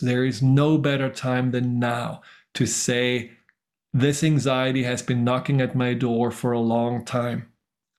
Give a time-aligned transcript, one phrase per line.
[0.00, 2.22] There is no better time than now
[2.54, 3.32] to say,
[3.92, 7.50] This anxiety has been knocking at my door for a long time.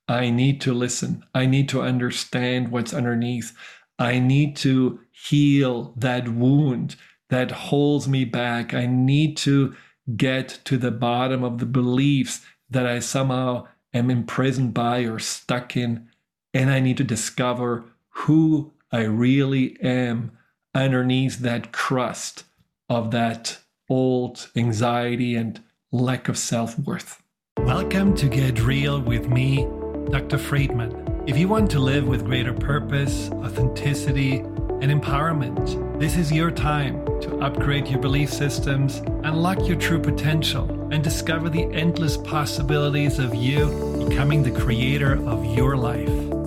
[0.08, 1.24] I need to listen.
[1.33, 3.56] I need to understand what's underneath.
[3.98, 6.95] I need to heal that wound
[7.29, 8.73] that holds me back.
[8.73, 9.75] I need to
[10.18, 15.77] get to the bottom of the beliefs that I somehow am imprisoned by or stuck
[15.77, 16.09] in.
[16.54, 20.31] And I need to discover who I really am
[20.73, 22.45] underneath that crust
[22.89, 23.59] of that
[23.89, 27.21] old anxiety and lack of self worth.
[27.59, 29.68] Welcome to Get Real with me,
[30.10, 30.37] Dr.
[30.37, 31.23] Friedman.
[31.27, 37.05] If you want to live with greater purpose, authenticity, and empowerment, this is your time
[37.22, 43.35] to upgrade your belief systems, unlock your true potential, and discover the endless possibilities of
[43.35, 46.41] you becoming the creator of your life.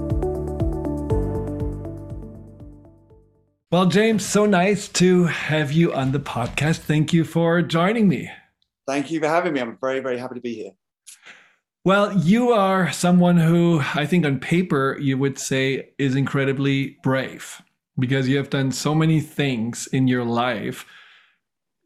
[3.75, 6.79] Well, James, so nice to have you on the podcast.
[6.79, 8.31] Thank you for joining me.
[8.87, 9.61] Thank you for having me.
[9.61, 10.71] I'm very, very happy to be here.
[11.85, 17.63] Well, you are someone who I think on paper you would say is incredibly brave
[17.99, 20.87] because you have done so many things in your life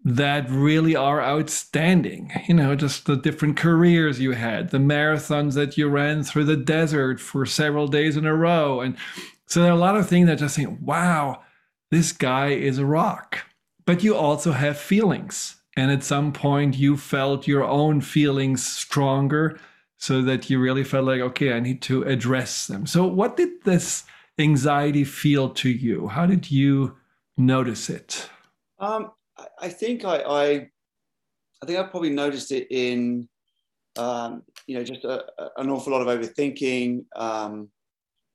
[0.05, 2.31] that really are outstanding.
[2.49, 6.57] You know, just the different careers you had, the marathons that you ran through the
[6.59, 8.83] desert for several days in a row.
[8.83, 8.95] And
[9.47, 11.45] so there are a lot of things that just think, wow,
[11.91, 13.47] this guy is a rock.
[13.87, 15.57] But you also have feelings.
[15.77, 19.59] And at some point, you felt your own feelings stronger
[19.97, 22.87] so that you really felt like, okay, I need to address them.
[22.87, 24.05] So, what did this
[24.39, 26.09] anxiety feel to you?
[26.09, 26.97] How did you
[27.37, 28.29] notice it?
[28.79, 29.13] Um,
[29.61, 30.45] I think I, I,
[31.63, 33.29] I, think I probably noticed it in,
[33.97, 35.25] um, you know, just a,
[35.57, 37.05] an awful lot of overthinking.
[37.17, 37.69] Um,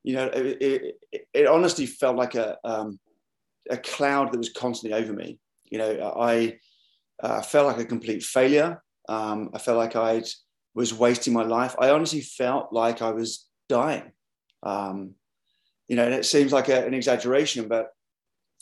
[0.03, 2.99] you know, it, it, it, honestly felt like a, um,
[3.69, 5.39] a cloud that was constantly over me.
[5.65, 6.59] You know, I
[7.21, 8.81] uh, felt like a complete failure.
[9.09, 10.23] Um, I felt like I
[10.75, 11.75] was wasting my life.
[11.79, 14.11] I honestly felt like I was dying.
[14.63, 15.15] Um,
[15.87, 17.89] you know, and it seems like a, an exaggeration, but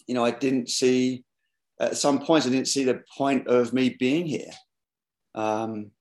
[0.08, 1.24] you know, I didn't see
[1.80, 4.52] at some points I didn't see the point of me being here.
[5.34, 5.92] Um,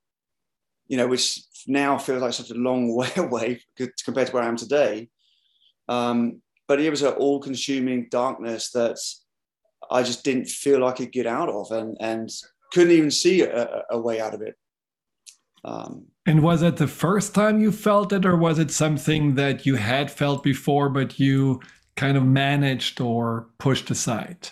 [0.88, 3.60] you know, which now feels like such a long way away
[4.04, 5.08] compared to where I am today.
[5.88, 8.96] Um, but it was an all-consuming darkness that
[9.90, 12.30] I just didn't feel I could get out of, and and
[12.72, 14.54] couldn't even see a, a way out of it.
[15.64, 19.66] Um, and was it the first time you felt it, or was it something that
[19.66, 21.60] you had felt before, but you
[21.96, 24.50] kind of managed or pushed aside?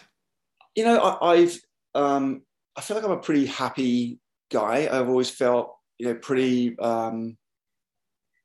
[0.75, 1.57] You know, I, have
[1.95, 2.43] um,
[2.77, 4.19] I feel like I'm a pretty happy
[4.51, 4.89] guy.
[4.91, 7.37] I've always felt, you know, pretty um,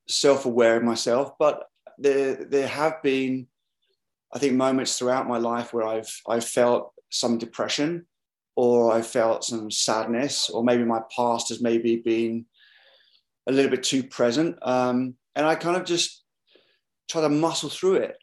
[0.07, 1.31] self-aware of myself.
[1.39, 1.63] But
[1.97, 3.47] there, there have been,
[4.33, 8.05] I think, moments throughout my life where I've, I've felt some depression,
[8.55, 12.45] or I felt some sadness, or maybe my past has maybe been
[13.47, 14.57] a little bit too present.
[14.61, 16.23] Um, and I kind of just
[17.09, 18.17] try to muscle through it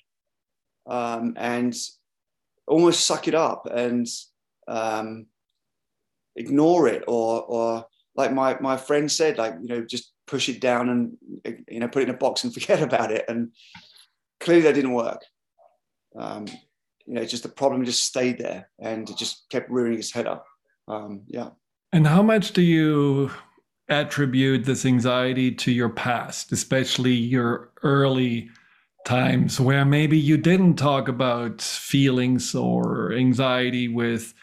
[0.88, 1.74] um, and
[2.66, 4.06] almost suck it up and
[4.68, 5.26] um,
[6.36, 10.60] ignore it or, or like my, my friend said, like, you know, just push it
[10.60, 13.24] down and, you know, put it in a box and forget about it.
[13.28, 13.52] And
[14.38, 15.22] clearly that didn't work.
[16.16, 16.46] Um,
[17.06, 20.26] you know, just the problem just stayed there and it just kept rearing its head
[20.26, 20.46] up.
[20.86, 21.50] Um, yeah.
[21.92, 23.30] And how much do you
[23.88, 28.48] attribute this anxiety to your past, especially your early
[29.04, 34.34] times where maybe you didn't talk about feelings or anxiety with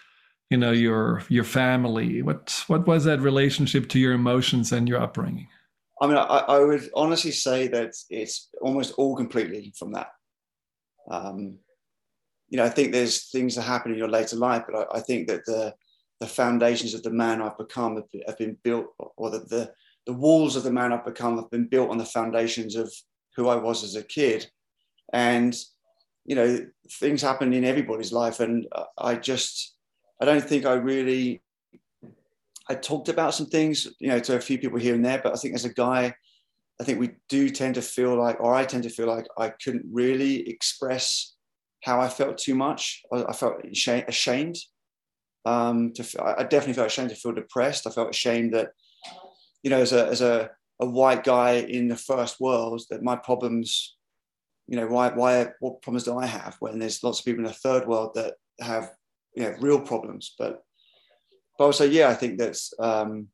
[0.49, 4.99] you know your your family what what was that relationship to your emotions and your
[4.99, 5.47] upbringing
[6.01, 10.07] i mean i, I would honestly say that it's almost all completely from that
[11.09, 11.57] um,
[12.49, 14.99] you know i think there's things that happen in your later life but I, I
[15.01, 15.73] think that the
[16.19, 18.87] the foundations of the man I've become have, been built,
[19.17, 19.71] or the, the,
[20.05, 22.91] the walls of the man I've become have been built on the foundations of
[23.35, 24.49] who I was as a kid.
[25.13, 25.55] And,
[26.25, 28.39] you know, things happen in everybody's life.
[28.39, 29.75] And I just,
[30.19, 31.41] I don't think I really,
[32.67, 35.33] I talked about some things, you know, to a few people here and there, but
[35.33, 36.15] I think as a guy,
[36.79, 39.49] I think we do tend to feel like, or I tend to feel like I
[39.49, 41.35] couldn't really express
[41.83, 43.01] how I felt too much.
[43.11, 44.57] I, felt ashamed
[45.45, 47.87] um, to, I definitely felt ashamed to feel depressed.
[47.87, 48.71] I felt ashamed that,
[49.63, 53.15] you know, as a, as a, a white guy in the first world, that my
[53.15, 53.95] problems,
[54.67, 57.47] you know, why, why, what problems do I have when there's lots of people in
[57.47, 58.91] the third world that have,
[59.35, 60.35] you know, real problems.
[60.37, 60.61] But,
[61.57, 63.29] but also, yeah, I think that's, um,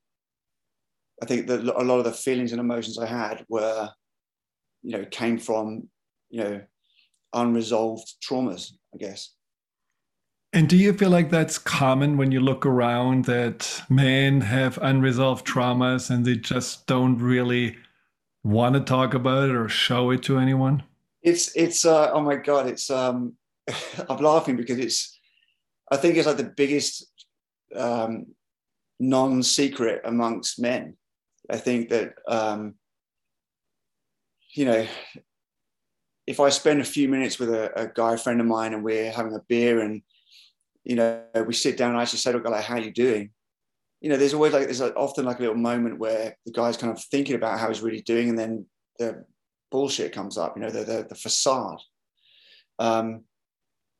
[1.22, 3.90] I think that a lot of the feelings and emotions I had were,
[4.82, 5.90] you know, came from,
[6.30, 6.62] you know,
[7.34, 9.30] unresolved traumas, I guess.
[10.52, 15.48] And do you feel like that's common when you look around that men have unresolved
[15.48, 17.78] traumas and they just don't really
[18.44, 20.84] want to talk about it or show it to anyone?
[21.24, 23.34] It's it's uh, oh my god, it's um
[24.10, 25.18] I'm laughing because it's
[25.92, 27.06] I think it's like the biggest
[27.76, 28.28] um,
[29.00, 30.96] non-secret amongst men.
[31.50, 32.76] I think that um,
[34.54, 34.88] you know
[36.26, 39.12] if I spend a few minutes with a, a, guy friend of mine and we're
[39.12, 40.02] having a beer and
[40.84, 43.32] you know we sit down and I just say guy like how are you doing?
[44.02, 46.92] You know there's always like there's often like a little moment where the guy's kind
[46.92, 48.66] of thinking about how he's really doing and then
[49.00, 49.26] the
[49.72, 51.80] bullshit comes up you know the the, the facade.
[52.80, 53.24] Um,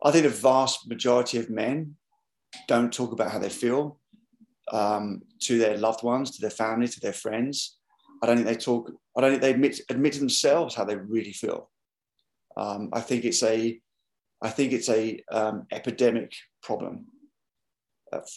[0.04, 1.96] I think the vast majority of men
[2.68, 4.00] don't talk about how they feel
[4.72, 7.78] um, to their loved ones to their family to their friends
[8.22, 10.96] I don't think they talk I don't think they admit admit to themselves how they
[10.96, 11.70] really feel
[12.56, 13.80] um, I think it's a,
[14.42, 17.06] I think it's a um, epidemic problem,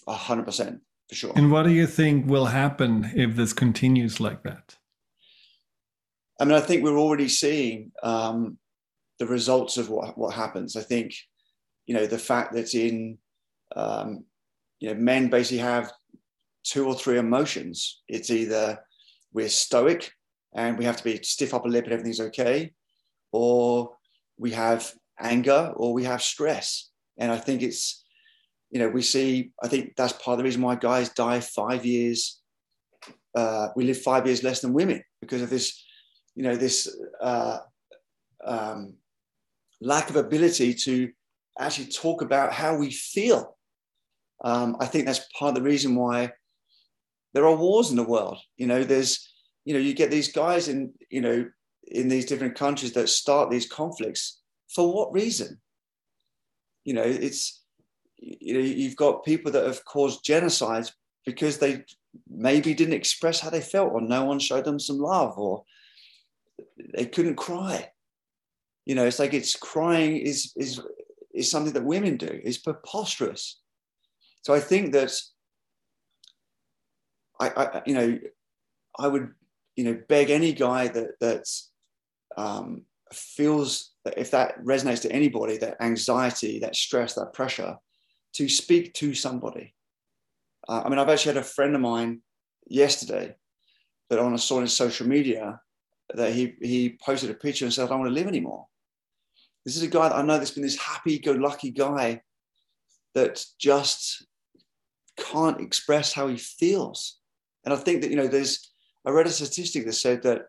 [0.09, 1.33] hundred percent for sure.
[1.37, 4.77] And what do you think will happen if this continues like that?
[6.41, 8.59] I mean, I think we're already seeing um,
[9.19, 10.77] the results of what what happens.
[10.77, 11.15] I think,
[11.87, 13.19] you know, the fact that in,
[13.75, 14.25] um,
[14.81, 15.93] you know, men basically have
[16.67, 18.03] two or three emotions.
[18.09, 18.79] It's either
[19.33, 20.11] we're stoic
[20.55, 22.73] and we have to be stiff upper lip and everything's okay,
[23.33, 23.95] or
[24.39, 26.91] we have anger or we have stress.
[27.19, 28.05] And I think it's,
[28.71, 31.87] you know, we see, I think that's part of the reason why guys die five
[31.87, 32.41] years.
[33.35, 35.85] Uh, we live five years less than women because of this,
[36.35, 37.59] you know, this uh,
[38.45, 38.95] um,
[39.81, 41.11] lack of ability to
[41.59, 43.57] actually talk about how we feel.
[44.43, 46.33] Um, I think that's part of the reason why
[47.37, 48.39] there are wars in the world.
[48.57, 49.31] You know, there's,
[49.67, 51.45] you know, you get these guys in, you know,
[51.87, 54.41] in these different countries that start these conflicts
[54.75, 55.61] for what reason?
[56.87, 57.63] You know it's
[58.17, 60.93] you know you've got people that have caused genocides
[61.27, 61.85] because they
[62.27, 65.65] maybe didn't express how they felt or no one showed them some love or
[66.95, 67.91] they couldn't cry.
[68.87, 70.81] You know it's like it's crying is is
[71.35, 72.41] is something that women do.
[72.45, 73.61] It's preposterous.
[74.41, 75.13] So i think that
[77.41, 78.19] I, I you know
[78.99, 79.31] i would
[79.77, 81.71] you know beg any guy that that's
[82.37, 87.77] um, feels that if that resonates to anybody, that anxiety, that stress, that pressure,
[88.35, 89.75] to speak to somebody.
[90.69, 92.21] Uh, I mean, I've actually had a friend of mine
[92.67, 93.35] yesterday
[94.11, 95.61] that on I saw on social media
[96.15, 98.67] that he he posted a picture and said, I don't want to live anymore.
[99.65, 102.21] This is a guy that I know that's been this happy-go-lucky guy
[103.15, 104.25] that just
[105.19, 107.19] can't express how he feels.
[107.67, 108.71] And I think that, you know, there's
[109.05, 110.47] I read a statistic that said that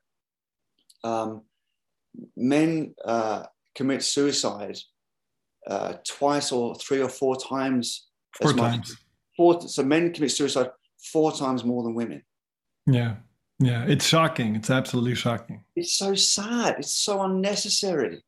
[1.04, 1.42] um,
[2.36, 3.44] men uh,
[3.76, 4.78] commit suicide
[5.68, 8.08] uh, twice or three or four times
[8.42, 8.96] four times.
[9.36, 10.70] Four, so men commit suicide
[11.12, 12.24] four times more than women.
[12.86, 13.16] Yeah,
[13.60, 14.56] yeah, it's shocking.
[14.56, 15.64] It's absolutely shocking.
[15.76, 16.76] It's so sad.
[16.80, 18.24] It's so unnecessary.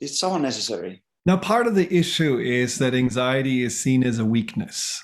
[0.00, 1.02] It's so unnecessary.
[1.24, 5.02] Now, part of the issue is that anxiety is seen as a weakness.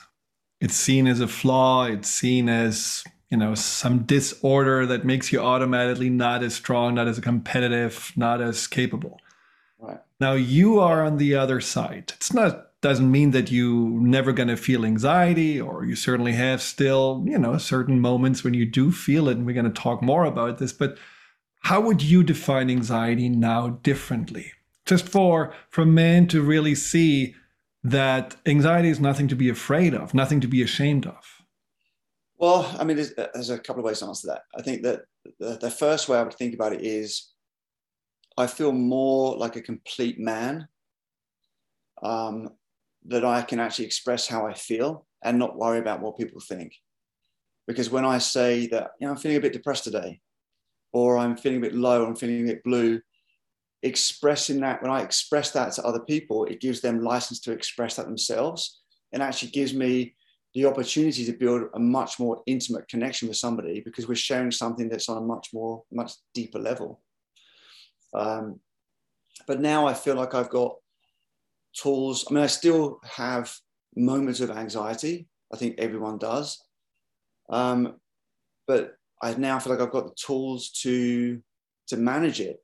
[0.62, 1.84] It's seen as a flaw.
[1.84, 7.08] It's seen as you know some disorder that makes you automatically not as strong not
[7.08, 9.18] as competitive not as capable.
[9.78, 9.98] Right.
[10.20, 12.12] Now you are on the other side.
[12.16, 16.62] It's not doesn't mean that you never going to feel anxiety or you certainly have
[16.62, 20.02] still you know certain moments when you do feel it and we're going to talk
[20.02, 20.96] more about this but
[21.62, 24.52] how would you define anxiety now differently?
[24.84, 27.34] Just for for men to really see
[27.84, 31.42] that anxiety is nothing to be afraid of nothing to be ashamed of
[32.42, 34.42] well, I mean, there's, there's, a couple of ways to answer that.
[34.58, 35.02] I think that
[35.38, 37.28] the, the, first way I would think about it is
[38.36, 40.66] I feel more like a complete man,
[42.02, 42.50] um,
[43.06, 46.74] that I can actually express how I feel and not worry about what people think.
[47.68, 50.20] Because when I say that, you know, I'm feeling a bit depressed today,
[50.92, 53.00] or I'm feeling a bit low, I'm feeling a bit blue,
[53.82, 57.96] expressing that, when I express that to other people, it gives them license to express
[57.96, 58.80] that themselves.
[59.12, 60.14] And actually gives me
[60.54, 64.88] the opportunity to build a much more intimate connection with somebody because we're sharing something
[64.88, 67.02] that's on a much more much deeper level.
[68.14, 68.60] Um,
[69.46, 70.76] but now i feel like i've got
[71.74, 72.26] tools.
[72.28, 73.54] I mean i still have
[73.96, 75.28] moments of anxiety.
[75.52, 76.62] I think everyone does.
[77.48, 77.96] Um,
[78.66, 81.42] but i now feel like i've got the tools to
[81.88, 82.62] to manage it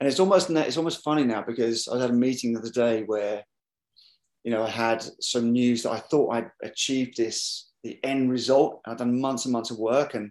[0.00, 3.02] and it's almost it's almost funny now because i had a meeting the other day
[3.04, 3.44] where
[4.44, 8.80] you know, I had some news that I thought I'd achieved this, the end result.
[8.86, 10.30] I'd done months and months of work and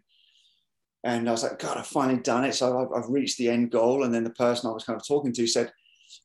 [1.05, 2.55] and I was like, God, I've finally done it.
[2.55, 4.03] So I've, I've reached the end goal.
[4.03, 5.71] And then the person I was kind of talking to said,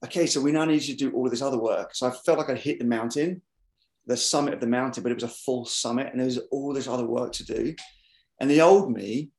[0.05, 1.95] okay, so we now need you to do all this other work.
[1.95, 3.41] So I felt like I'd hit the mountain
[4.07, 6.75] the summit of the mountain, but it was a full summit, and there was all
[6.75, 7.75] this other work to do.
[8.39, 9.31] And the old me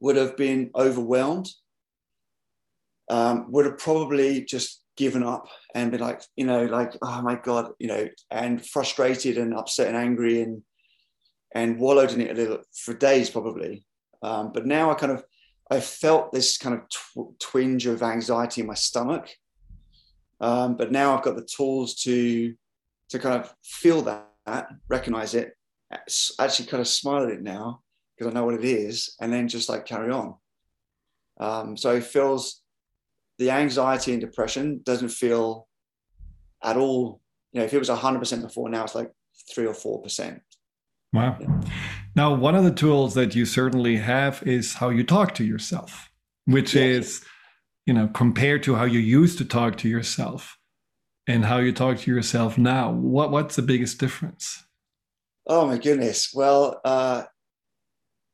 [0.00, 1.50] would have been overwhelmed,
[3.10, 7.36] um, would have probably just given up and been like, you know, like, oh my
[7.36, 10.62] God, you know, and frustrated and upset and angry and
[11.54, 13.84] and wallowed in it a little for days probably.
[14.22, 15.24] Um, but now I kind of
[15.70, 19.28] I felt this kind of tw- twinge of anxiety in my stomach.
[20.40, 22.54] Um, but now I've got the tools to
[23.10, 25.56] to kind of feel that, recognize it,
[26.38, 27.80] actually kind of smile at it now
[28.16, 30.34] because I know what it is, and then just like carry on.
[31.40, 32.60] Um, so it feels
[33.38, 35.68] the anxiety and depression doesn't feel
[36.62, 37.20] at all.
[37.52, 39.10] You know, if it was 100% before, now it's like
[39.54, 40.40] three or 4%.
[41.12, 41.38] Wow.
[41.40, 41.60] Yeah.
[42.14, 46.10] Now, one of the tools that you certainly have is how you talk to yourself,
[46.44, 46.84] which yes.
[46.84, 47.24] is,
[47.86, 50.58] you know, compared to how you used to talk to yourself
[51.26, 52.90] and how you talk to yourself now.
[52.90, 54.64] What what's the biggest difference?
[55.46, 56.30] Oh my goodness.
[56.34, 57.24] Well, uh,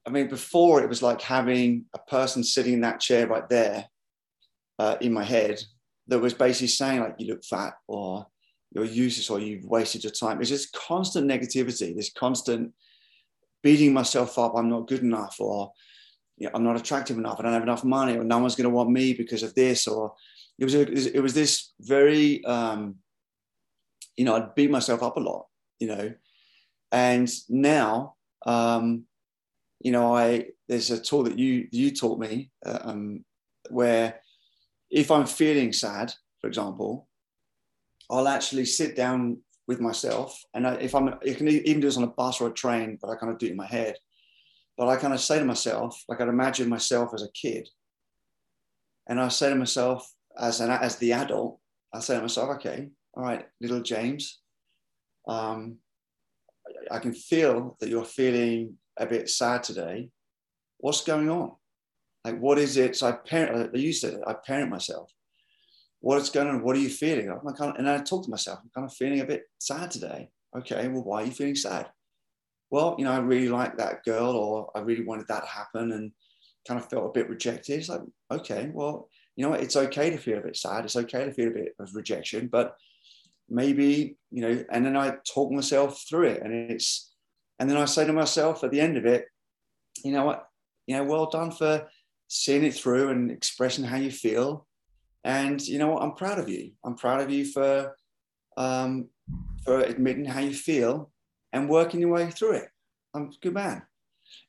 [0.07, 3.87] I mean, before it was like having a person sitting in that chair right there
[4.79, 5.63] uh, in my head
[6.09, 8.27] that was basically saying like, "You look fat," or
[8.73, 11.95] "You're useless," or "You've wasted your time." It's just constant negativity.
[11.95, 12.73] This constant
[13.63, 14.53] beating myself up.
[14.57, 15.73] I'm not good enough, or
[16.37, 17.39] you know, I'm not attractive enough.
[17.39, 19.87] I don't have enough money, or no one's going to want me because of this.
[19.87, 20.15] Or
[20.59, 22.97] it was a, it was this very um,
[24.17, 25.47] you know I'd beat myself up a lot,
[25.79, 26.13] you know,
[26.93, 28.15] and now
[28.47, 29.05] um,
[29.81, 33.25] you know I there's a tool that you you taught me uh, um,
[33.71, 34.21] where
[34.95, 37.09] if I'm feeling sad, for example,
[38.09, 40.41] I'll actually sit down with myself.
[40.55, 42.97] And I, if I'm, you can even do this on a bus or a train,
[43.03, 43.97] but I kind of do it in my head.
[44.79, 47.69] But I kind of say to myself, like I'd imagine myself as a kid.
[49.09, 50.09] And I say to myself,
[50.39, 51.59] as an as the adult,
[51.93, 54.41] I say to myself, okay, all right, little James,
[55.27, 55.79] um,
[56.91, 60.11] I can feel that you're feeling a bit sad today.
[60.79, 61.53] What's going on?
[62.25, 62.97] Like, what is it?
[62.97, 65.11] So I parent, I used to, I parent myself
[66.05, 66.63] what's going on?
[66.63, 67.31] What are you feeling?
[67.31, 70.29] I'm of, and I talk to myself, I'm kind of feeling a bit sad today.
[70.55, 71.89] Okay, well, why are you feeling sad?
[72.71, 75.93] Well, you know, I really like that girl, or I really wanted that to happen
[75.93, 76.13] and
[76.69, 77.79] kind of felt a bit rejected.
[77.79, 79.55] It's like, okay, well, you know?
[79.55, 80.85] It's okay to feel a bit sad.
[80.85, 82.77] It's okay to feel a bit of rejection, but
[83.49, 86.43] maybe, you know, and then I talk myself through it.
[86.43, 87.15] And it's,
[87.59, 89.25] and then I say to myself at the end of it,
[90.05, 90.47] you know what?
[90.87, 91.89] You know, well done for
[92.35, 94.67] seeing it through and expressing how you feel
[95.25, 96.03] and you know what?
[96.03, 96.73] I'm proud of you.
[96.85, 97.97] I'm proud of you for
[98.57, 99.09] um,
[99.65, 101.11] for admitting how you feel
[101.53, 102.69] and working your way through it.
[103.15, 103.83] I'm a good man.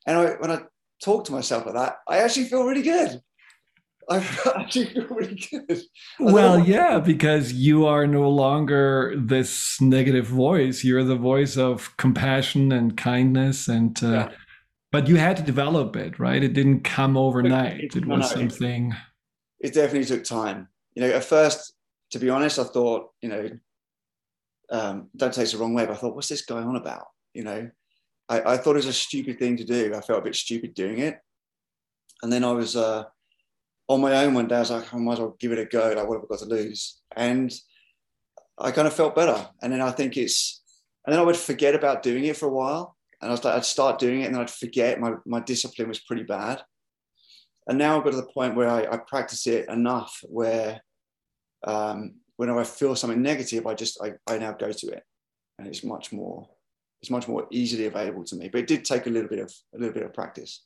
[0.06, 0.62] And I, when I
[1.02, 3.20] talk to myself like that, I actually feel really good.
[4.10, 4.18] I
[4.56, 5.82] actually feel really good.
[6.20, 10.84] Well, yeah, because you are no longer this negative voice.
[10.84, 14.28] You're the voice of compassion and kindness, and uh, yeah.
[14.96, 16.42] But you had to develop it, right?
[16.42, 17.80] It didn't come overnight.
[17.80, 18.94] It, it, it was no, something
[19.60, 20.68] it definitely took time.
[20.94, 21.74] You know, at first,
[22.12, 23.50] to be honest, I thought, you know,
[24.70, 27.08] um, don't take it the wrong way, but I thought, what's this going on about?
[27.34, 27.70] You know,
[28.30, 29.94] I, I, thought it was a stupid thing to do.
[29.94, 31.18] I felt a bit stupid doing it.
[32.22, 33.04] And then I was uh,
[33.88, 34.56] on my own one day.
[34.56, 35.92] I was like, I might as well give it a go.
[35.94, 37.02] Like, what have I got to lose?
[37.14, 37.52] And
[38.56, 39.46] I kind of felt better.
[39.60, 40.62] And then I think it's,
[41.04, 42.95] and then I would forget about doing it for a while.
[43.20, 45.00] And I was like, I'd start doing it and then I'd forget.
[45.00, 46.62] My, my discipline was pretty bad
[47.66, 50.80] and now I've got to the point where I, I practice it enough where
[51.66, 55.02] um, whenever I feel something negative, I just I, I now go to it,
[55.58, 56.48] and it's much more
[57.02, 58.48] it's much more easily available to me.
[58.48, 60.64] But it did take a little bit of a little bit of practice.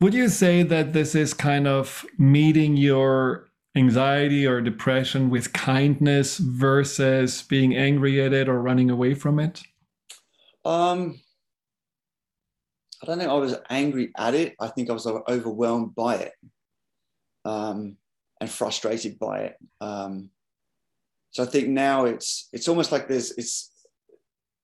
[0.00, 6.38] Would you say that this is kind of meeting your anxiety or depression with kindness
[6.38, 9.62] versus being angry at it or running away from it?
[10.64, 11.20] Um,
[13.02, 14.54] I don't think I was angry at it.
[14.60, 16.32] I think I was overwhelmed by it
[17.44, 17.96] um,
[18.40, 19.56] and frustrated by it.
[19.80, 20.30] Um,
[21.30, 23.70] so I think now it's it's almost like there's it's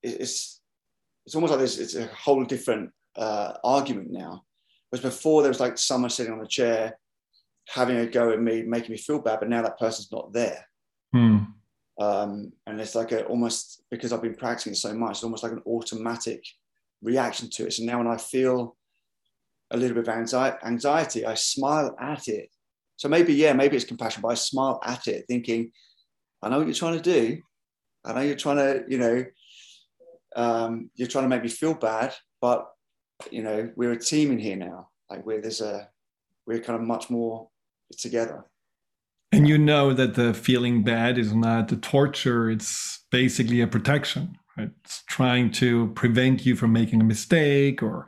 [0.02, 0.60] it's
[1.26, 4.44] it's almost like there's it's a whole different uh, argument now.
[4.88, 6.98] Whereas before there was like someone sitting on a chair
[7.68, 10.66] having a go at me, making me feel bad, but now that person's not there.
[11.12, 11.38] Hmm.
[12.00, 15.52] Um, and it's like a, almost because I've been practicing so much, it's almost like
[15.52, 16.44] an automatic
[17.02, 17.72] reaction to it.
[17.72, 18.76] So now when I feel
[19.70, 20.14] a little bit of
[20.64, 22.48] anxiety, I smile at it.
[22.96, 25.72] So maybe, yeah, maybe it's compassion, but I smile at it thinking,
[26.42, 27.40] I know what you're trying to do.
[28.04, 29.24] I know you're trying to, you know,
[30.36, 32.66] um, you're trying to make me feel bad, but
[33.30, 34.88] you know, we're a team in here now.
[35.10, 35.88] Like we're there's a
[36.46, 37.48] we're kind of much more
[37.98, 38.44] together.
[39.30, 44.36] And you know that the feeling bad is not the torture, it's basically a protection?
[44.58, 48.06] It's trying to prevent you from making a mistake or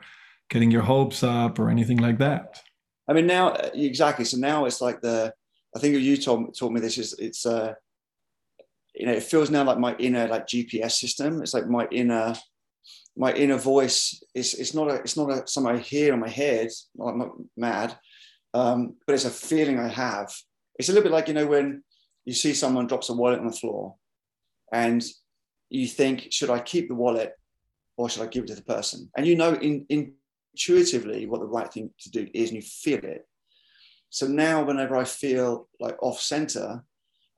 [0.49, 2.61] getting your hopes up or anything like that.
[3.07, 4.25] I mean, now exactly.
[4.25, 5.33] So now it's like the.
[5.75, 7.73] I think you told taught me this is it's uh,
[8.93, 11.41] you know, it feels now like my inner like GPS system.
[11.41, 12.35] It's like my inner
[13.17, 14.23] my inner voice.
[14.33, 16.69] It's it's not a it's not a something I hear in my head.
[16.99, 17.97] I'm not mad,
[18.53, 20.33] um, but it's a feeling I have.
[20.77, 21.83] It's a little bit like you know when
[22.25, 23.95] you see someone drops a wallet on the floor,
[24.71, 25.03] and
[25.75, 27.33] you think, should I keep the wallet
[27.97, 29.09] or should I give it to the person?
[29.15, 32.99] And you know in, intuitively what the right thing to do is, and you feel
[32.99, 33.27] it.
[34.09, 36.83] So now, whenever I feel like off center,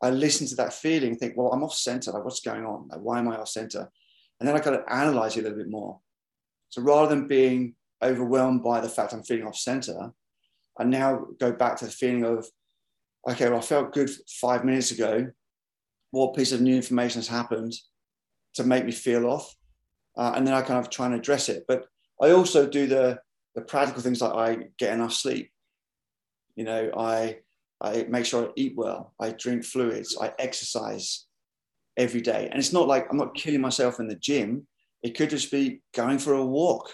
[0.01, 2.11] I listen to that feeling and think, well, I'm off center.
[2.11, 2.87] Like, what's going on?
[2.89, 3.89] Like, why am I off center?
[4.39, 5.99] And then I kind of analyze it a little bit more.
[6.69, 10.11] So rather than being overwhelmed by the fact I'm feeling off center,
[10.77, 12.47] I now go back to the feeling of,
[13.27, 15.31] okay, well, I felt good five minutes ago.
[16.11, 17.73] What piece of new information has happened
[18.57, 19.55] to make me feel off?
[20.17, 21.65] Uh, and then I kind of try and address it.
[21.67, 21.85] But
[22.21, 23.19] I also do the,
[23.55, 25.51] the practical things like I get enough sleep.
[26.55, 27.37] You know, I
[27.79, 31.25] I make sure I eat well, I drink fluids, I exercise
[31.95, 32.47] every day.
[32.49, 34.67] And it's not like I'm not killing myself in the gym.
[35.03, 36.91] It could just be going for a walk,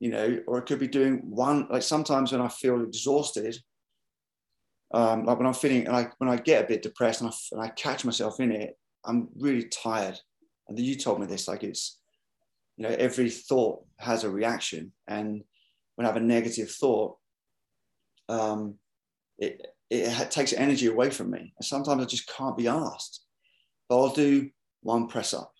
[0.00, 1.68] you know, or it could be doing one.
[1.70, 3.56] Like sometimes when I feel exhausted,
[4.92, 7.60] um, like when I'm feeling, I, when I get a bit depressed and I, and
[7.60, 10.18] I catch myself in it, I'm really tired.
[10.70, 11.98] And you told me this, like it's,
[12.76, 14.92] you know, every thought has a reaction.
[15.08, 15.42] And
[15.96, 17.18] when I have a negative thought,
[18.28, 18.76] um,
[19.38, 21.52] it, it takes energy away from me.
[21.58, 23.24] And sometimes I just can't be asked.
[23.88, 24.48] But I'll do
[24.82, 25.52] one press up,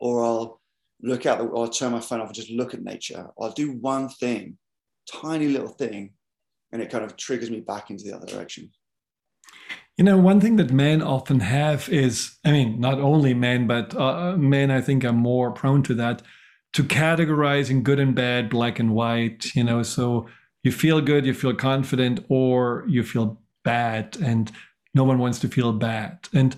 [0.00, 0.62] or I'll
[1.02, 3.28] look out, the, or I'll turn my phone off and just look at nature.
[3.38, 4.56] I'll do one thing,
[5.12, 6.14] tiny little thing,
[6.72, 8.70] and it kind of triggers me back into the other direction.
[9.96, 13.94] You know, one thing that men often have is, I mean, not only men, but
[13.94, 16.22] uh, men, I think, are more prone to that,
[16.72, 19.54] to categorizing good and bad, black and white.
[19.54, 20.28] You know, so
[20.64, 24.50] you feel good, you feel confident, or you feel bad, and
[24.94, 26.28] no one wants to feel bad.
[26.32, 26.56] And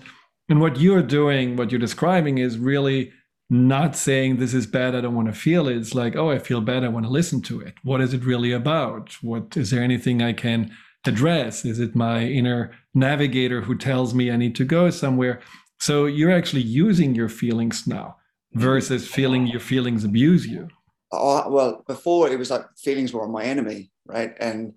[0.49, 3.11] and what you're doing, what you're describing, is really
[3.49, 5.77] not saying this is bad, I don't want to feel it.
[5.77, 7.75] It's like, oh, I feel bad, I want to listen to it.
[7.83, 9.13] What is it really about?
[9.21, 10.71] What is there anything I can
[11.07, 11.65] address?
[11.65, 15.41] Is it my inner navigator who tells me I need to go somewhere?
[15.79, 18.17] So you're actually using your feelings now
[18.53, 20.67] versus feeling your feelings abuse you.
[21.11, 24.33] Well, before it was like feelings were my enemy right?
[24.39, 24.73] And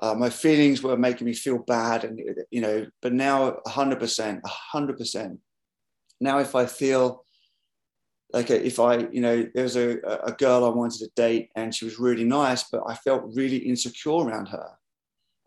[0.00, 4.40] uh, my feelings were making me feel bad, and you know, but now 100%,
[4.74, 5.38] 100%.
[6.20, 7.24] Now, if I feel
[8.32, 11.74] like if I, you know, there was a, a girl I wanted to date and
[11.74, 14.68] she was really nice, but I felt really insecure around her.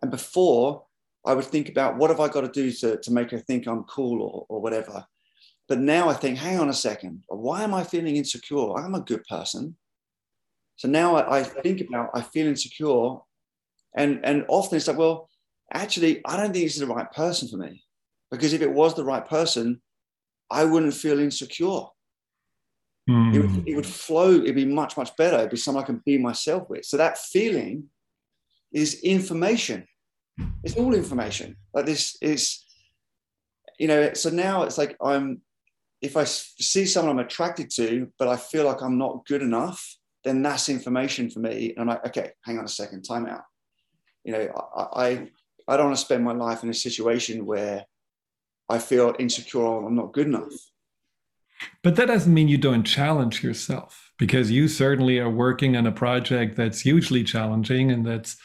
[0.04, 0.84] And before,
[1.26, 3.66] I would think about what have I got to do to, to make her think
[3.66, 5.06] I'm cool or, or whatever.
[5.70, 8.78] But now I think, hang on a second, why am I feeling insecure?
[8.78, 9.78] I'm a good person.
[10.76, 13.16] So now I, I think about, I feel insecure.
[13.96, 15.30] And, and often it's like, well,
[15.72, 17.82] actually, I don't think this is the right person for me.
[18.30, 19.82] Because if it was the right person,
[20.52, 21.84] I wouldn't feel insecure.
[23.10, 23.34] Mm.
[23.34, 23.64] It, would, hmm.
[23.68, 25.38] it would flow, it'd be much, much better.
[25.38, 26.84] It'd be someone I can be myself with.
[26.84, 27.86] So that feeling
[28.74, 29.88] is information.
[30.64, 31.58] It's all information.
[31.74, 32.64] Like this is,
[33.80, 35.42] you know, so now it's like I'm,
[36.02, 39.98] if I see someone I'm attracted to, but I feel like I'm not good enough,
[40.24, 41.72] then that's information for me.
[41.72, 43.44] And I'm like, okay, hang on a second, time out.
[44.24, 45.30] You know, I, I,
[45.68, 47.86] I don't want to spend my life in a situation where
[48.70, 50.54] I feel insecure or I'm not good enough.
[51.82, 55.92] But that doesn't mean you don't challenge yourself because you certainly are working on a
[55.92, 58.38] project that's hugely challenging and that's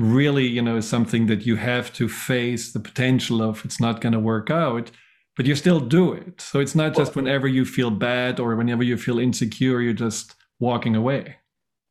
[0.00, 4.14] really, you know, something that you have to face the potential of it's not going
[4.14, 4.90] to work out,
[5.36, 6.40] but you still do it.
[6.40, 10.34] So it's not just whenever you feel bad or whenever you feel insecure, you're just
[10.60, 11.36] walking away?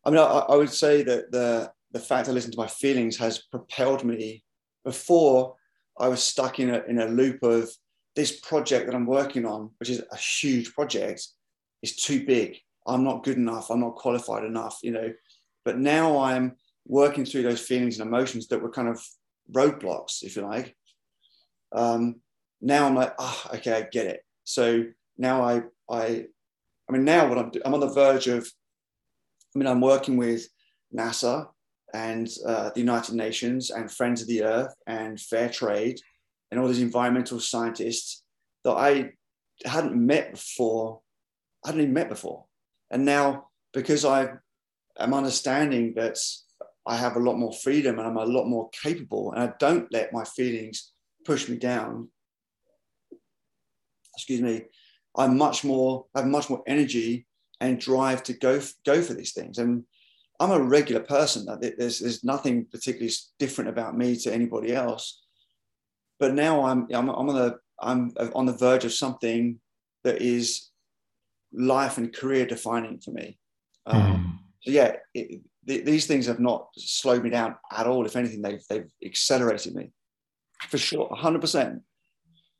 [0.05, 3.17] I mean, I, I would say that the the fact I listen to my feelings
[3.17, 4.43] has propelled me.
[4.85, 5.55] Before
[5.99, 7.69] I was stuck in a in a loop of
[8.15, 11.27] this project that I'm working on, which is a huge project,
[11.83, 12.57] is too big.
[12.87, 13.69] I'm not good enough.
[13.69, 14.79] I'm not qualified enough.
[14.81, 15.13] You know,
[15.65, 16.55] but now I'm
[16.89, 19.01] working through those feelings and emotions that were kind of
[19.49, 20.75] roadblocks, if you like.
[21.71, 22.15] Um,
[22.59, 24.21] now I'm like, oh, okay, I get it.
[24.43, 24.83] So
[25.17, 26.25] now I I
[26.89, 28.49] I mean, now what I'm I'm on the verge of
[29.55, 30.47] I mean, I'm working with
[30.93, 31.47] NASA
[31.93, 35.99] and uh, the United Nations and Friends of the Earth and Fair Trade
[36.51, 38.23] and all these environmental scientists
[38.63, 39.11] that I
[39.65, 41.01] hadn't met before.
[41.63, 42.45] I hadn't even met before.
[42.91, 44.33] And now, because I
[44.99, 46.17] am understanding that
[46.89, 49.91] I have a lot more freedom and I'm a lot more capable, and I don't
[49.93, 50.91] let my feelings
[51.25, 52.09] push me down.
[54.15, 54.65] Excuse me.
[55.15, 57.27] I'm much more, I have much more energy
[57.61, 59.57] and drive to go, go for these things.
[59.57, 59.83] And
[60.39, 61.45] I'm a regular person.
[61.61, 65.21] There's, there's nothing particularly different about me to anybody else.
[66.19, 69.59] But now I'm, I'm, I'm on the, I'm on the verge of something
[70.03, 70.69] that is
[71.53, 73.37] life and career defining for me.
[73.85, 74.39] Um, mm.
[74.61, 78.05] So yeah, it, th- these things have not slowed me down at all.
[78.05, 79.91] If anything, they've they've accelerated me
[80.67, 81.81] for sure, hundred percent.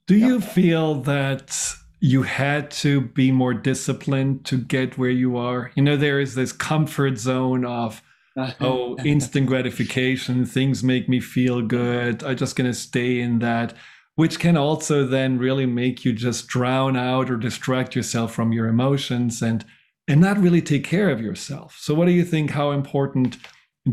[0.08, 0.28] Do yeah.
[0.28, 5.72] you feel that you had to be more disciplined to get where you are?
[5.76, 8.02] You know, there is this comfort zone of
[8.62, 10.46] oh, instant gratification.
[10.46, 12.24] Things make me feel good.
[12.24, 13.74] I'm just gonna stay in that
[14.20, 18.68] which can also then really make you just drown out or distract yourself from your
[18.68, 19.64] emotions and
[20.10, 21.78] and not really take care of yourself.
[21.80, 23.38] So what do you think how important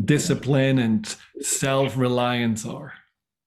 [0.03, 2.93] discipline and self-reliance are?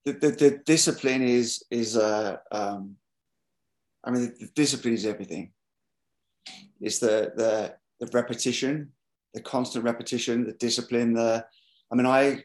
[0.05, 2.97] The, the, the discipline is is uh, um,
[4.03, 5.53] I mean the discipline is everything.
[6.81, 8.93] It's the the the repetition,
[9.35, 11.45] the constant repetition, the discipline, the
[11.93, 12.45] I mean I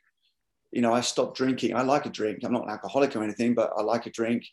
[0.72, 1.74] you know, I stopped drinking.
[1.74, 2.40] I like a drink.
[2.44, 4.44] I'm not an alcoholic or anything, but I like a drink.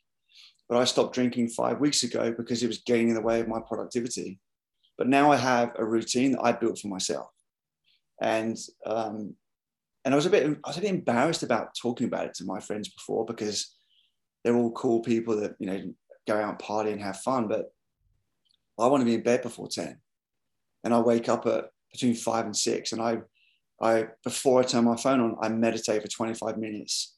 [0.69, 3.49] But I stopped drinking five weeks ago because it was getting in the way of
[3.49, 4.39] my productivity.
[4.99, 7.29] But now I have a routine that I built for myself,
[8.21, 9.35] and um,
[10.05, 12.45] and I was a bit I was a bit embarrassed about talking about it to
[12.45, 13.75] my friends before because
[14.45, 15.95] they're all cool people that you know
[16.27, 17.49] go out and party and have fun.
[17.49, 17.67] But
[18.79, 19.99] I want to be in bed before ten,
[20.85, 23.19] and I wake up at between five and six, and I
[23.81, 27.17] I before I turn my phone on, I meditate for 25 minutes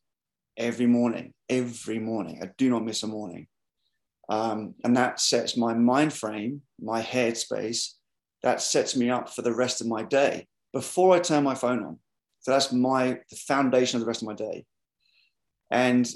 [0.57, 1.35] every morning.
[1.49, 3.47] Every morning, I do not miss a morning,
[4.29, 7.93] um, and that sets my mind frame, my headspace.
[8.43, 11.83] That sets me up for the rest of my day before I turn my phone
[11.83, 11.99] on.
[12.41, 14.67] So that's my the foundation of the rest of my day,
[15.71, 16.07] and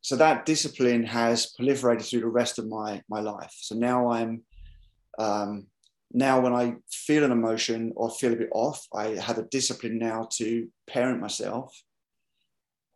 [0.00, 3.54] so that discipline has proliferated through the rest of my my life.
[3.58, 4.42] So now I'm
[5.18, 5.66] um,
[6.12, 9.98] now when I feel an emotion or feel a bit off, I have a discipline
[9.98, 11.76] now to parent myself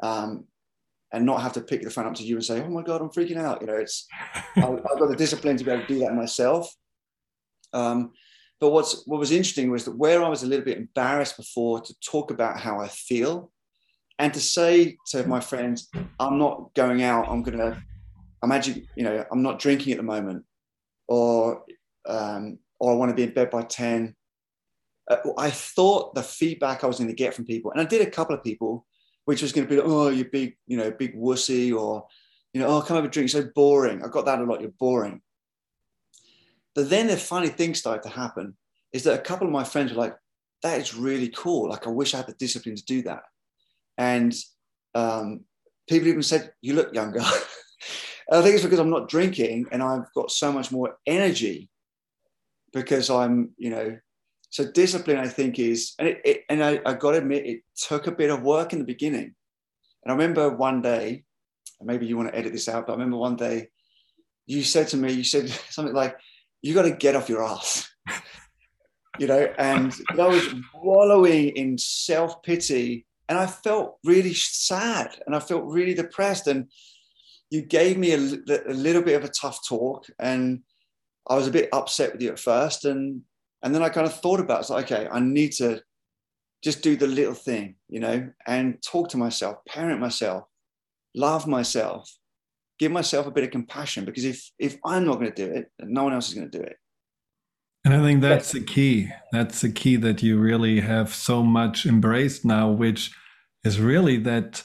[0.02, 0.44] um,
[1.12, 3.00] and not have to pick the phone up to you and say, oh my God,
[3.00, 3.60] I'm freaking out.
[3.60, 4.06] You know, it's,
[4.56, 6.72] I, have got the discipline to be able to do that myself.
[7.72, 8.12] Um,
[8.60, 11.80] but what's, what was interesting was that where I was a little bit embarrassed before
[11.80, 13.50] to talk about how I feel
[14.18, 17.82] and to say to my friends, I'm not going out, I'm to,
[18.42, 20.44] I'm actually, you know, I'm not drinking at the moment.
[21.08, 21.64] Or,
[22.06, 24.14] um, or I want to be in bed by 10.
[25.10, 28.06] Uh, I thought the feedback I was going to get from people, and I did
[28.06, 28.86] a couple of people,
[29.30, 32.04] which was going to be, like, oh, you big, you know, big wussy, or,
[32.52, 34.02] you know, oh, come have a drink, so boring.
[34.02, 35.22] I got that a lot, you're boring.
[36.74, 38.56] But then the funny thing started to happen
[38.92, 40.16] is that a couple of my friends were like,
[40.64, 41.68] that is really cool.
[41.68, 43.22] Like, I wish I had the discipline to do that.
[43.96, 44.34] And
[44.96, 45.44] um,
[45.88, 47.20] people even said, you look younger.
[48.32, 51.70] I think it's because I'm not drinking and I've got so much more energy
[52.72, 53.96] because I'm, you know,
[54.50, 57.62] so discipline, I think, is, and it, it and I, I got to admit, it
[57.76, 59.34] took a bit of work in the beginning.
[60.02, 61.24] And I remember one day,
[61.80, 63.68] maybe you want to edit this out, but I remember one day
[64.46, 66.18] you said to me, you said something like,
[66.62, 67.88] you got to get off your ass.
[69.18, 75.36] you know, and I was wallowing in self pity and I felt really sad and
[75.36, 76.48] I felt really depressed.
[76.48, 76.66] And
[77.50, 80.06] you gave me a, a little bit of a tough talk.
[80.18, 80.62] And
[81.28, 83.22] I was a bit upset with you at first, and
[83.62, 84.60] and then I kind of thought about it.
[84.60, 85.82] it's like, okay, I need to
[86.62, 90.44] just do the little thing, you know, and talk to myself, parent myself,
[91.14, 92.10] love myself,
[92.78, 95.70] give myself a bit of compassion because if if I'm not going to do it,
[95.80, 96.76] no one else is going to do it.
[97.84, 99.10] And I think that's the key.
[99.32, 103.10] That's the key that you really have so much embraced now, which
[103.64, 104.64] is really that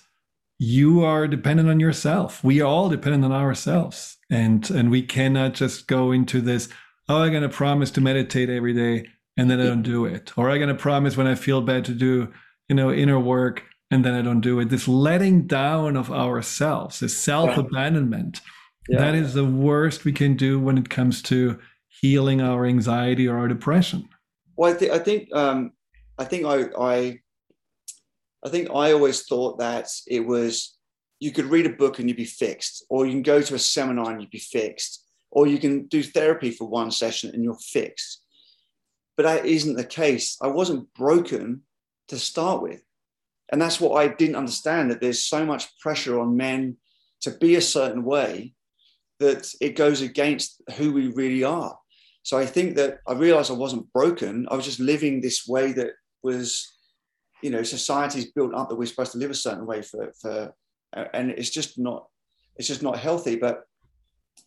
[0.57, 2.43] you are dependent on yourself.
[2.43, 4.17] We are all dependent on ourselves.
[4.29, 6.67] And and we cannot just go into this,
[7.09, 10.31] oh, I'm gonna promise to meditate every day and then I don't do it.
[10.37, 12.31] Or I'm gonna promise when I feel bad to do,
[12.69, 14.69] you know, inner work and then I don't do it.
[14.69, 18.41] This letting down of ourselves, this self-abandonment.
[18.87, 18.99] Yeah.
[18.99, 21.59] That is the worst we can do when it comes to
[22.01, 24.07] healing our anxiety or our depression.
[24.55, 25.71] Well, I, th- I think um,
[26.17, 27.19] I think I, I
[28.45, 30.77] I think I always thought that it was
[31.19, 33.59] you could read a book and you'd be fixed, or you can go to a
[33.59, 35.03] seminar and you'd be fixed,
[35.35, 38.23] or you can do therapy for one session and you're fixed.
[39.17, 40.37] But that isn't the case.
[40.41, 41.61] I wasn't broken
[42.07, 42.81] to start with.
[43.51, 46.77] And that's what I didn't understand that there's so much pressure on men
[47.21, 48.53] to be a certain way
[49.19, 51.77] that it goes against who we really are.
[52.23, 54.47] So I think that I realized I wasn't broken.
[54.49, 55.91] I was just living this way that
[56.23, 56.71] was
[57.43, 60.53] you know society's built up that we're supposed to live a certain way for for
[61.13, 62.07] and it's just not
[62.55, 63.65] it's just not healthy but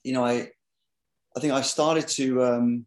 [0.03, 0.49] you know i
[1.37, 2.87] I think I started to um,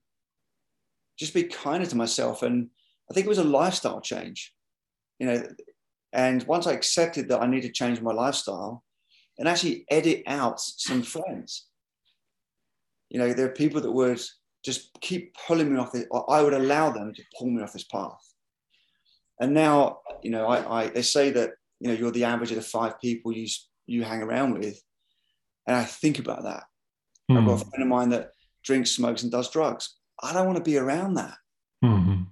[1.18, 2.44] just be kinder to myself.
[2.44, 2.70] And
[3.10, 4.54] I think it was a lifestyle change,
[5.20, 5.44] you know.
[6.14, 8.84] And once I accepted that I need to change my lifestyle
[9.38, 11.68] and actually edit out some friends,
[13.10, 14.22] you know, there are people that would
[14.64, 17.84] just keep pulling me off this, I would allow them to pull me off this
[17.84, 18.22] path.
[19.40, 22.58] And now, you know, I, I they say that, you know, you're the average of
[22.58, 23.48] the five people you,
[23.88, 24.82] you hang around with.
[25.68, 26.64] And I think about that.
[27.32, 27.38] Mm.
[27.40, 28.32] I've got a friend of mine that
[28.64, 29.96] drinks, smokes, and does drugs.
[30.22, 31.36] I don't want to be around that.
[31.84, 32.24] Mm-hmm.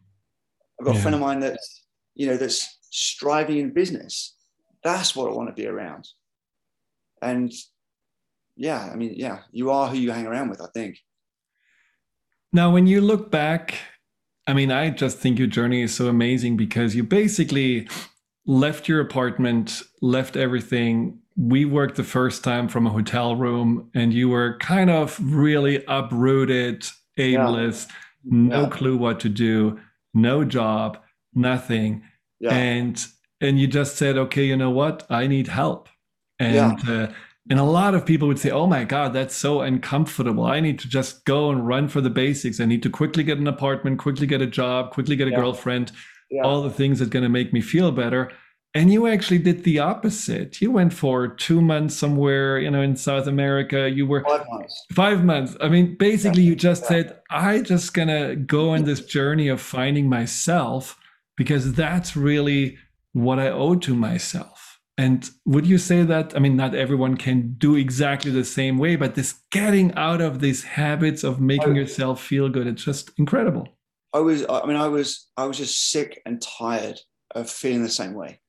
[0.80, 1.00] I've got yeah.
[1.00, 1.84] a friend of mine that's,
[2.16, 4.36] you know, that's striving in business.
[4.84, 6.08] That's what I want to be around.
[7.22, 7.52] And
[8.56, 10.98] yeah, I mean, yeah, you are who you hang around with, I think.
[12.52, 13.76] Now, when you look back,
[14.48, 17.88] I mean, I just think your journey is so amazing because you basically
[18.50, 21.20] left your apartment, left everything.
[21.38, 25.86] We worked the first time from a hotel room, and you were kind of really
[25.88, 26.84] uprooted,
[27.20, 27.96] aimless, yeah.
[28.32, 28.70] no yeah.
[28.70, 29.80] clue what to do,
[30.16, 30.98] no job,
[31.36, 32.02] nothing.
[32.40, 32.56] Yeah.
[32.56, 33.06] And
[33.40, 35.06] and you just said, okay, you know what?
[35.12, 35.88] I need help.
[36.40, 37.12] And uh,
[37.52, 40.46] and a lot of people would say, oh my God, that's so uncomfortable.
[40.46, 42.60] I need to just go and run for the basics.
[42.60, 45.92] I need to quickly get an apartment, quickly get a job, quickly get a girlfriend,
[46.44, 48.32] all the things that's going to make me feel better.
[48.76, 50.62] And you actually did the opposite.
[50.62, 53.90] You went for two months somewhere, you know, in South America.
[53.90, 54.86] You were five months.
[54.94, 55.58] Five months.
[55.60, 56.50] I mean, basically, yeah.
[56.50, 56.88] you just yeah.
[56.90, 61.00] said, I just gonna go on this journey of finding myself
[61.36, 62.78] because that's really
[63.14, 64.80] what I owe to myself.
[65.00, 66.36] And would you say that?
[66.36, 70.42] I mean, not everyone can do exactly the same way, but this getting out of
[70.42, 73.79] these habits of making yourself feel good, it's just incredible.
[74.14, 77.00] I was, I mean, I was, I was just sick and tired
[77.36, 78.40] of feeling the same way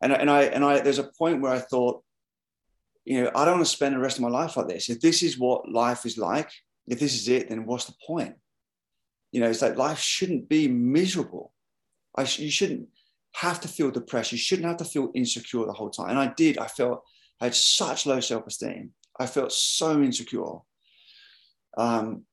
[0.00, 2.02] and, and I and I there's a point where I thought,
[3.04, 4.88] you know, I don't want to spend the rest of my life like this.
[4.88, 6.50] If this is what life is like,
[6.86, 8.34] if this is it, then what's the point?
[9.32, 11.52] You know, it's like life shouldn't be miserable.
[12.16, 12.88] I sh- you shouldn't
[13.34, 14.32] have to feel depressed.
[14.32, 16.10] You shouldn't have to feel insecure the whole time.
[16.10, 16.58] And I did.
[16.58, 17.02] I felt
[17.40, 18.92] I had such low self-esteem.
[19.18, 20.58] I felt so insecure.
[21.76, 22.24] Um,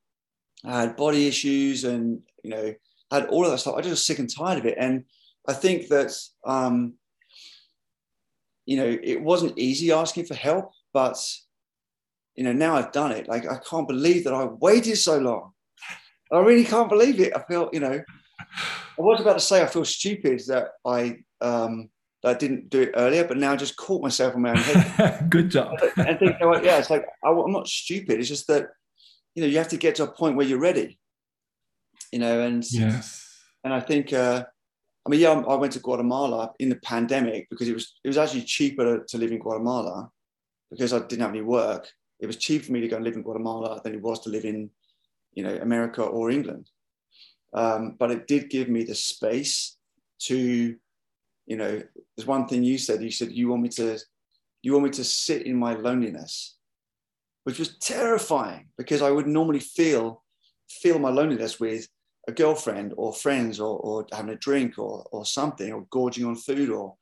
[0.66, 2.74] I had body issues, and you know,
[3.12, 3.76] had all of that stuff.
[3.76, 4.76] I just was sick and tired of it.
[4.78, 5.06] And
[5.48, 6.12] I think that
[6.46, 6.94] um,
[8.66, 11.18] you know, it wasn't easy asking for help, but
[12.36, 13.28] you know, now I've done it.
[13.28, 15.52] Like I can't believe that I waited so long.
[16.32, 17.36] I really can't believe it.
[17.36, 18.02] I feel, you know,
[18.40, 21.90] I was about to say I feel stupid that I um
[22.24, 24.56] that I didn't do it earlier, but now I just caught myself on my own
[24.56, 25.26] head.
[25.30, 25.78] Good job.
[25.98, 28.20] and think, oh, yeah, it's like I, I'm not stupid.
[28.20, 28.70] It's just that
[29.36, 31.00] you know you have to get to a point where you're ready.
[32.12, 33.28] You know, and yes,
[33.64, 34.44] and I think uh,
[35.06, 38.18] I mean, yeah, I went to Guatemala in the pandemic because it was it was
[38.18, 40.10] actually cheaper to, live in Guatemala
[40.72, 41.90] because I didn't have any work.
[42.20, 44.30] It was cheap for me to go and live in Guatemala than it was to
[44.30, 44.70] live in,
[45.34, 46.70] you know, America or England.
[47.54, 49.78] Um, but it did give me the space
[50.20, 50.76] to,
[51.46, 51.84] you know,
[52.16, 53.04] there's one thing you said.
[53.04, 54.00] You said you want me to,
[54.62, 56.56] you want me to sit in my loneliness,
[57.44, 60.24] which was terrifying because I would normally feel
[60.70, 61.88] feel my loneliness with
[62.28, 66.36] a girlfriend or friends or, or having a drink or, or something or gorging on
[66.36, 66.96] food or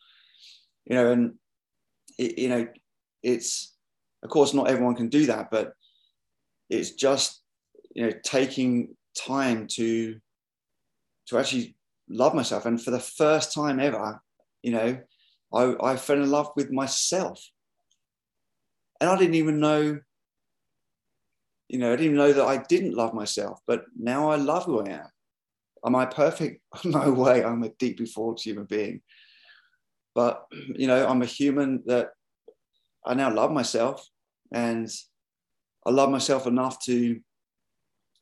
[0.86, 1.36] you know and
[2.18, 2.68] it, you know
[3.22, 3.76] it's
[4.24, 5.74] of course not everyone can do that but
[6.70, 7.42] it's just
[7.94, 10.20] you know taking time to
[11.28, 11.76] to actually
[12.10, 12.66] love myself.
[12.66, 14.22] And for the first time ever
[14.64, 15.00] you know
[15.54, 17.40] i, I fell in love with myself.
[19.00, 20.00] And i didn't even know
[21.72, 24.82] you know, I didn't know that I didn't love myself, but now I love who
[24.82, 25.08] I am.
[25.86, 26.62] Am I perfect?
[26.84, 27.46] No way.
[27.46, 29.02] I'm a deeply flawed human being.
[30.14, 32.10] But, you know, I'm a human that
[33.06, 34.06] I now love myself
[34.52, 34.94] and
[35.86, 37.22] I love myself enough to,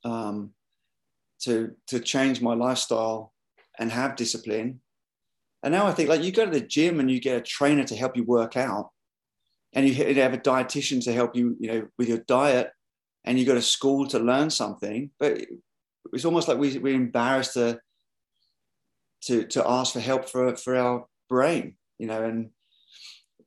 [0.03, 0.51] um,
[1.41, 3.33] to, to change my lifestyle
[3.79, 4.79] and have discipline.
[5.63, 7.83] And now I think like you go to the gym and you get a trainer
[7.85, 8.91] to help you work out
[9.73, 12.71] and you have a dietitian to help you, you know, with your diet
[13.29, 15.45] and you go to school to learn something, but
[16.11, 17.79] it's almost like we, we're embarrassed to,
[19.21, 22.49] to, to ask for help for, for our brain, you know, and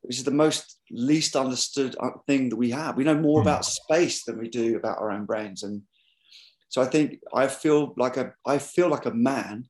[0.02, 2.96] which is the most least understood uh, thing that we have.
[2.96, 3.42] We know more mm.
[3.42, 5.64] about space than we do about our own brains.
[5.64, 5.82] And
[6.68, 9.68] so I think I feel like a, I feel like a man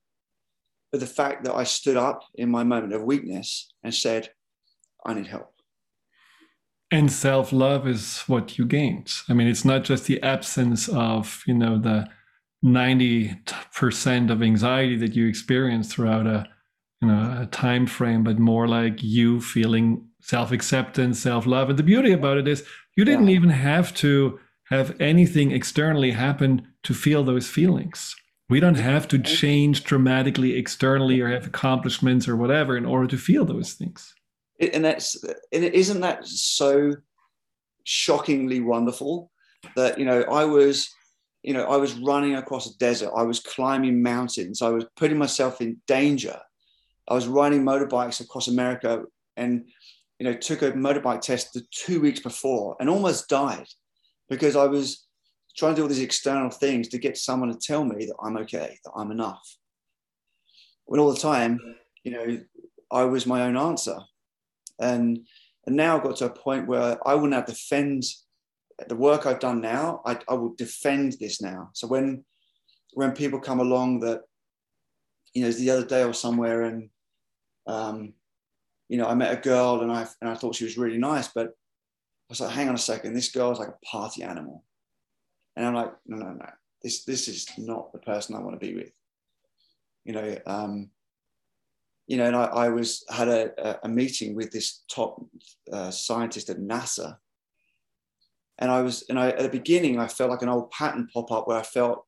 [0.90, 4.28] but the fact that I stood up in my moment of weakness and said,
[5.06, 5.54] I need help.
[6.92, 9.10] And self-love is what you gained.
[9.26, 12.06] I mean, it's not just the absence of, you know, the
[12.62, 16.46] 90% of anxiety that you experience throughout a,
[17.00, 21.70] you know, a time frame, but more like you feeling self-acceptance, self-love.
[21.70, 22.62] And the beauty about it is
[22.94, 23.36] you didn't yeah.
[23.36, 28.14] even have to have anything externally happen to feel those feelings.
[28.50, 33.16] We don't have to change dramatically externally or have accomplishments or whatever in order to
[33.16, 34.14] feel those things.
[34.60, 36.92] And that's and isn't that so
[37.84, 39.30] shockingly wonderful
[39.76, 40.88] that you know I was
[41.42, 45.18] you know I was running across a desert, I was climbing mountains, I was putting
[45.18, 46.38] myself in danger.
[47.08, 49.02] I was riding motorbikes across America
[49.36, 49.68] and
[50.18, 53.66] you know took a motorbike test the two weeks before and almost died
[54.28, 55.06] because I was
[55.56, 58.36] trying to do all these external things to get someone to tell me that I'm
[58.38, 59.56] okay, that I'm enough.
[60.86, 61.58] When all the time,
[62.04, 62.40] you know,
[62.90, 63.98] I was my own answer.
[64.82, 65.26] And
[65.66, 68.02] and now I've got to a point where I will now defend
[68.88, 70.02] the work I've done now.
[70.04, 71.70] I, I will defend this now.
[71.72, 72.24] So when
[72.94, 74.22] when people come along that,
[75.34, 76.90] you know, the other day I was somewhere and
[77.66, 78.14] um,
[78.88, 81.28] you know, I met a girl and I and I thought she was really nice,
[81.28, 84.64] but I was like, hang on a second, this girl is like a party animal.
[85.56, 86.48] And I'm like, no, no, no,
[86.82, 88.90] this this is not the person I want to be with.
[90.04, 90.90] You know, um,
[92.12, 95.24] you know, and I, I was had a, a meeting with this top
[95.72, 97.16] uh, scientist at NASA,
[98.58, 101.32] and I was, and I at the beginning I felt like an old pattern pop
[101.32, 102.04] up where I felt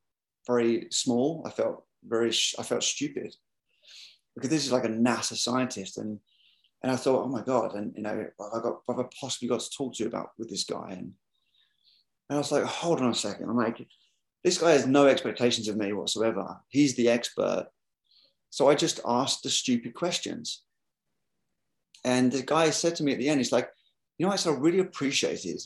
[0.47, 1.43] very small.
[1.47, 3.35] I felt very, I felt stupid
[4.35, 6.21] because this is like a NASA scientist, and
[6.83, 9.71] and I thought, oh my god, and you know, I got, I've possibly got to
[9.71, 11.15] talk to you about with this guy, and
[12.29, 13.49] and I was like, hold on a second.
[13.49, 13.87] I'm like,
[14.43, 16.61] this guy has no expectations of me whatsoever.
[16.69, 17.69] He's the expert.
[18.55, 20.63] So I just asked the stupid questions.
[22.05, 23.69] And the guy said to me at the end, he's like,
[24.17, 25.61] you know, I sort of really appreciated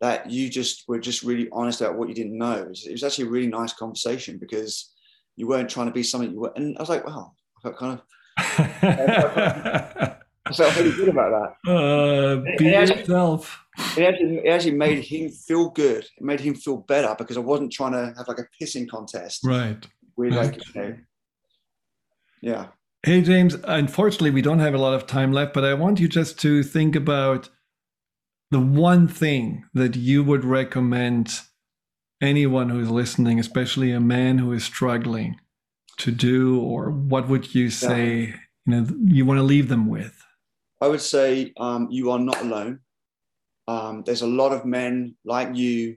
[0.00, 2.54] that you just were just really honest about what you didn't know.
[2.54, 4.92] It was, it was actually a really nice conversation because
[5.36, 6.52] you weren't trying to be something you were.
[6.56, 8.02] And I was like, wow, I felt kind of.
[10.46, 11.70] I felt really good about that.
[11.70, 13.64] Uh, be it actually, yourself.
[13.96, 16.02] It actually, it actually made him feel good.
[16.02, 19.42] It made him feel better because I wasn't trying to have like a pissing contest.
[19.44, 19.86] Right.
[20.16, 20.46] With right.
[20.46, 20.96] like, you know,
[22.40, 22.66] yeah.
[23.02, 26.08] Hey, James, unfortunately, we don't have a lot of time left, but I want you
[26.08, 27.48] just to think about
[28.50, 31.40] the one thing that you would recommend
[32.20, 35.40] anyone who's listening, especially a man who is struggling
[35.98, 38.36] to do, or what would you say, yeah.
[38.66, 40.22] you know, you want to leave them with?
[40.80, 42.80] I would say um, you are not alone.
[43.68, 45.96] Um, there's a lot of men like you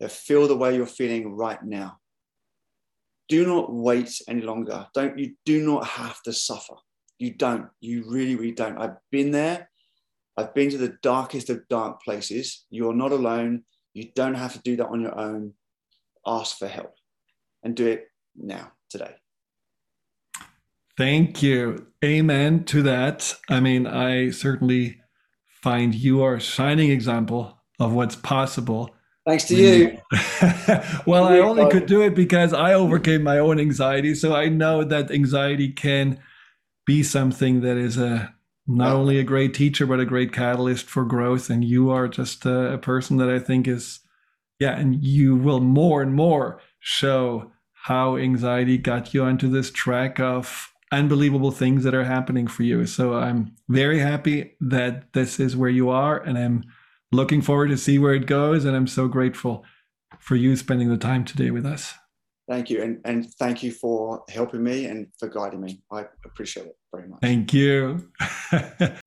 [0.00, 1.98] that feel the way you're feeling right now.
[3.28, 4.86] Do not wait any longer.
[4.94, 6.74] Don't you do not have to suffer.
[7.18, 7.68] You don't.
[7.80, 8.78] You really, really don't.
[8.78, 9.70] I've been there.
[10.36, 12.66] I've been to the darkest of dark places.
[12.70, 13.64] You're not alone.
[13.94, 15.54] You don't have to do that on your own.
[16.26, 16.94] Ask for help
[17.62, 19.14] and do it now, today.
[20.96, 21.86] Thank you.
[22.04, 23.34] Amen to that.
[23.48, 25.00] I mean, I certainly
[25.62, 28.94] find you are a shining example of what's possible.
[29.26, 29.98] Thanks to you.
[31.06, 34.14] well, I only could do it because I overcame my own anxiety.
[34.14, 36.20] So I know that anxiety can
[36.86, 38.34] be something that is a
[38.66, 41.48] not only a great teacher but a great catalyst for growth.
[41.48, 44.00] And you are just a, a person that I think is,
[44.58, 50.20] yeah, and you will more and more show how anxiety got you onto this track
[50.20, 52.86] of unbelievable things that are happening for you.
[52.86, 56.64] So I'm very happy that this is where you are, and I'm
[57.14, 58.64] looking forward to see where it goes.
[58.64, 59.64] And I'm so grateful
[60.18, 61.94] for you spending the time today with us.
[62.48, 65.82] Thank you, and and thank you for helping me and for guiding me.
[65.90, 67.20] I appreciate it very much.
[67.22, 68.10] Thank you.